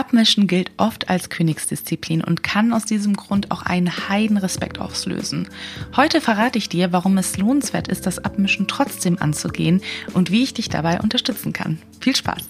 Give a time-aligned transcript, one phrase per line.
[0.00, 5.46] Abmischen gilt oft als Königsdisziplin und kann aus diesem Grund auch einen Heidenrespekt auslösen.
[5.94, 9.82] Heute verrate ich dir, warum es lohnenswert ist, das Abmischen trotzdem anzugehen
[10.14, 11.82] und wie ich dich dabei unterstützen kann.
[12.00, 12.48] Viel Spaß!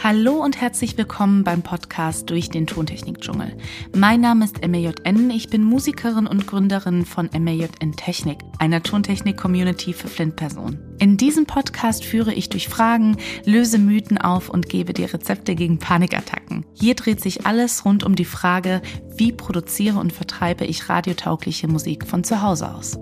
[0.00, 3.56] Hallo und herzlich willkommen beim Podcast durch den Tontechnik-Dschungel.
[3.96, 10.06] Mein Name ist MAJN, ich bin Musikerin und Gründerin von MAJN Technik, einer Tontechnik-Community für
[10.06, 10.78] Flint-Personen.
[11.00, 15.80] In diesem Podcast führe ich durch Fragen, löse Mythen auf und gebe dir Rezepte gegen
[15.80, 16.64] Panikattacken.
[16.74, 18.82] Hier dreht sich alles rund um die Frage,
[19.16, 22.96] wie produziere und vertreibe ich radiotaugliche Musik von zu Hause aus.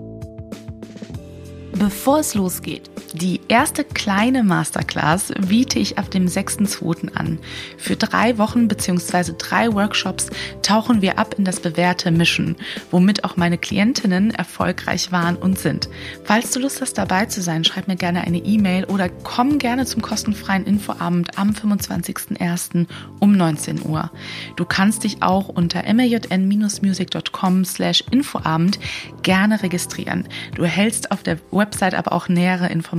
[1.77, 7.13] Bevor es losgeht, die erste kleine Masterclass biete ich ab dem 6.2.
[7.15, 7.39] an.
[7.77, 9.33] Für drei Wochen bzw.
[9.37, 10.29] drei Workshops
[10.61, 12.57] tauchen wir ab in das bewährte Mischen,
[12.91, 15.87] womit auch meine Klientinnen erfolgreich waren und sind.
[16.25, 19.85] Falls du Lust hast, dabei zu sein, schreib mir gerne eine E-Mail oder komm gerne
[19.85, 22.87] zum kostenfreien Infoabend am 25.01.
[23.19, 24.11] um 19 Uhr.
[24.57, 28.79] Du kannst dich auch unter majn-music.com slash Infoabend
[29.23, 30.27] gerne registrieren.
[30.55, 32.96] Du erhältst auf der Website aber auch nähere Informationen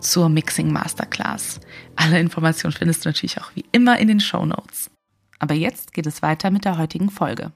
[0.00, 1.60] zur Mixing Masterclass.
[1.96, 4.90] Alle Informationen findest du natürlich auch wie immer in den Show Notes.
[5.38, 7.52] Aber jetzt geht es weiter mit der heutigen Folge.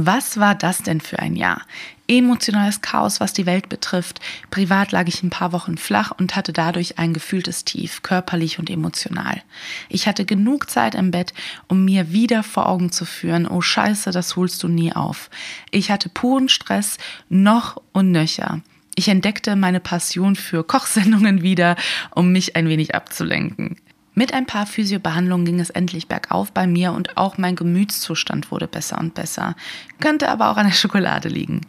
[0.00, 1.62] Was war das denn für ein Jahr?
[2.06, 4.20] Emotionales Chaos, was die Welt betrifft.
[4.48, 8.70] Privat lag ich ein paar Wochen flach und hatte dadurch ein gefühltes Tief, körperlich und
[8.70, 9.42] emotional.
[9.88, 11.34] Ich hatte genug Zeit im Bett,
[11.66, 15.30] um mir wieder vor Augen zu führen, oh Scheiße, das holst du nie auf.
[15.72, 16.96] Ich hatte puren Stress,
[17.28, 18.62] noch und nöcher.
[18.98, 21.76] Ich entdeckte meine Passion für Kochsendungen wieder,
[22.16, 23.76] um mich ein wenig abzulenken.
[24.14, 28.66] Mit ein paar Physiobehandlungen ging es endlich bergauf bei mir und auch mein Gemütszustand wurde
[28.66, 29.54] besser und besser.
[30.00, 31.60] Könnte aber auch an der Schokolade liegen.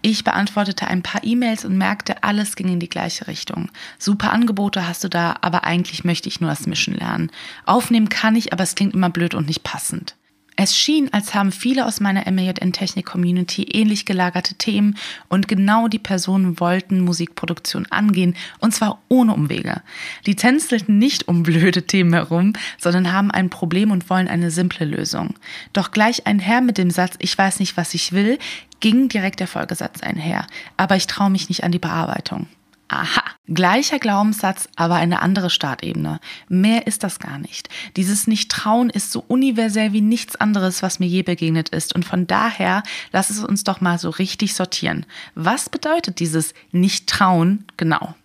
[0.00, 3.70] Ich beantwortete ein paar E-Mails und merkte, alles ging in die gleiche Richtung.
[3.98, 7.30] Super Angebote hast du da, aber eigentlich möchte ich nur das Mischen lernen.
[7.66, 10.16] Aufnehmen kann ich, aber es klingt immer blöd und nicht passend.
[10.62, 14.98] Es schien, als haben viele aus meiner MAJN-Technik-Community ähnlich gelagerte Themen
[15.30, 19.80] und genau die Personen wollten Musikproduktion angehen und zwar ohne Umwege.
[20.26, 24.84] Die tänzelten nicht um blöde Themen herum, sondern haben ein Problem und wollen eine simple
[24.84, 25.32] Lösung.
[25.72, 28.38] Doch gleich einher mit dem Satz, ich weiß nicht, was ich will,
[28.80, 30.46] ging direkt der Folgesatz einher.
[30.76, 32.48] Aber ich traue mich nicht an die Bearbeitung.
[32.92, 36.18] Aha, gleicher Glaubenssatz, aber eine andere Startebene.
[36.48, 37.68] Mehr ist das gar nicht.
[37.96, 41.94] Dieses Nicht-Trauen ist so universell wie nichts anderes, was mir je begegnet ist.
[41.94, 45.06] Und von daher lass es uns doch mal so richtig sortieren.
[45.36, 48.16] Was bedeutet dieses Nicht-Trauen genau?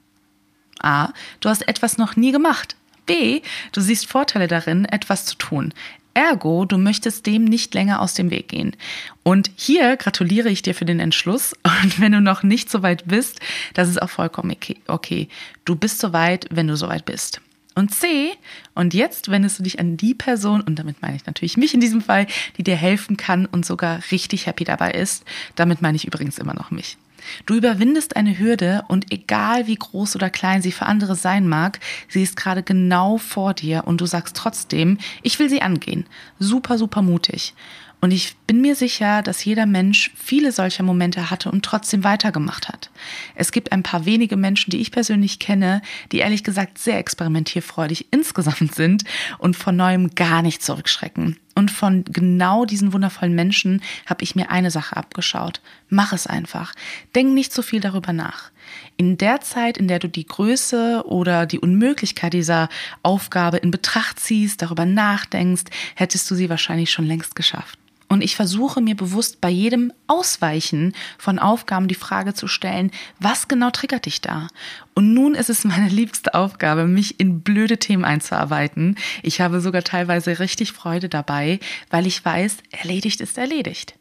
[0.81, 1.09] A.
[1.41, 2.75] Du hast etwas noch nie gemacht.
[3.05, 3.41] B.
[3.71, 5.75] Du siehst Vorteile darin, etwas zu tun.
[6.15, 8.75] Ergo, du möchtest dem nicht länger aus dem Weg gehen.
[9.21, 11.53] Und hier gratuliere ich dir für den Entschluss.
[11.83, 13.39] Und wenn du noch nicht so weit bist,
[13.73, 14.55] das ist auch vollkommen
[14.87, 15.27] okay.
[15.65, 17.41] Du bist so weit, wenn du so weit bist.
[17.77, 18.31] Und C,
[18.73, 21.81] und jetzt wendest du dich an die Person, und damit meine ich natürlich mich in
[21.81, 22.25] diesem Fall,
[22.57, 25.25] die dir helfen kann und sogar richtig happy dabei ist.
[25.55, 26.97] Damit meine ich übrigens immer noch mich.
[27.46, 31.80] Du überwindest eine Hürde und egal wie groß oder klein sie für andere sein mag,
[32.09, 36.06] sie ist gerade genau vor dir und du sagst trotzdem, ich will sie angehen.
[36.40, 37.53] Super, super mutig.
[38.02, 42.68] Und ich bin mir sicher, dass jeder Mensch viele solcher Momente hatte und trotzdem weitergemacht
[42.68, 42.91] hat.
[43.34, 45.81] Es gibt ein paar wenige Menschen, die ich persönlich kenne,
[46.12, 49.06] die ehrlich gesagt sehr experimentierfreudig insgesamt sind
[49.40, 51.38] und von neuem gar nicht zurückschrecken.
[51.55, 55.61] Und von genau diesen wundervollen Menschen habe ich mir eine Sache abgeschaut.
[55.88, 56.73] Mach es einfach.
[57.16, 58.51] Denk nicht so viel darüber nach.
[58.97, 62.67] In der Zeit, in der du die Größe oder die Unmöglichkeit dieser
[63.03, 65.63] Aufgabe in Betracht ziehst, darüber nachdenkst,
[65.95, 67.79] hättest du sie wahrscheinlich schon längst geschafft.
[68.07, 73.47] Und ich versuche mir bewusst bei jedem Ausweichen von Aufgaben die Frage zu stellen, was
[73.47, 74.47] genau triggert dich da?
[74.93, 78.95] Und nun ist es meine liebste Aufgabe, mich in blöde Themen einzuarbeiten.
[79.23, 83.95] Ich habe sogar teilweise richtig Freude dabei, weil ich weiß, erledigt ist erledigt.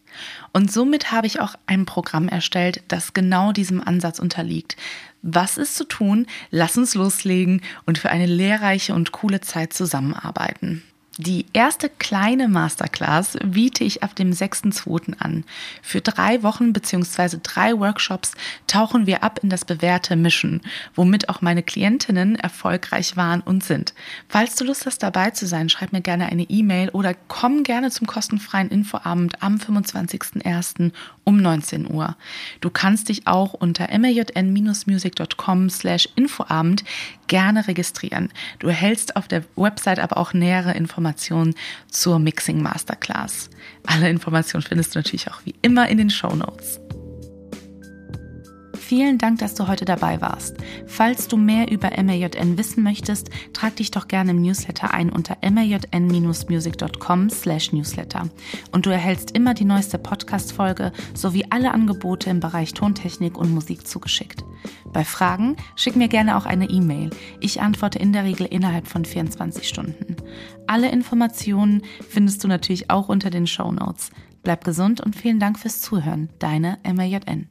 [0.52, 4.76] Und somit habe ich auch ein Programm erstellt, das genau diesem Ansatz unterliegt.
[5.22, 6.26] Was ist zu tun?
[6.50, 10.82] Lass uns loslegen und für eine lehrreiche und coole Zeit zusammenarbeiten.
[11.18, 15.16] Die erste kleine Masterclass biete ich ab dem 6.2.
[15.20, 15.44] an.
[15.80, 17.38] Für drei Wochen bzw.
[17.40, 18.32] drei Workshops
[18.66, 20.60] tauchen wir ab in das bewährte Mischen,
[20.96, 23.94] womit auch meine Klientinnen erfolgreich waren und sind.
[24.28, 27.92] Falls du Lust hast, dabei zu sein, schreib mir gerne eine E-Mail oder komm gerne
[27.92, 30.90] zum kostenfreien Infoabend am 25.01.
[31.22, 32.16] um 19 Uhr.
[32.60, 36.82] Du kannst dich auch unter majn-music.com slash Infoabend
[37.28, 38.30] gerne registrieren.
[38.58, 41.54] Du erhältst auf der Website aber auch nähere Informationen Informationen
[41.90, 43.50] zur Mixing Masterclass.
[43.86, 46.80] Alle Informationen findest du natürlich auch wie immer in den Show Notes.
[48.74, 50.56] Vielen Dank, dass du heute dabei warst.
[50.86, 55.36] Falls du mehr über MAJN wissen möchtest, trag dich doch gerne im Newsletter ein unter
[55.42, 58.28] majn-music.com slash newsletter.
[58.72, 63.86] Und du erhältst immer die neueste Podcast-Folge sowie alle Angebote im Bereich Tontechnik und Musik
[63.86, 64.44] zugeschickt.
[64.92, 67.10] Bei Fragen schick mir gerne auch eine E-Mail.
[67.40, 70.13] Ich antworte in der Regel innerhalb von 24 Stunden.
[70.66, 74.10] Alle Informationen findest du natürlich auch unter den Show Notes.
[74.42, 76.28] Bleib gesund und vielen Dank fürs Zuhören.
[76.38, 77.48] Deine MAJN.